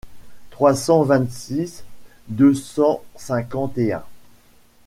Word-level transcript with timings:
trois 0.49 0.73
cent 0.73 1.03
vingt-six 1.03 1.83
deux 2.27 2.55
cent 2.55 3.03
cinquante 3.17 3.77
et 3.77 3.93
un. 3.93 4.03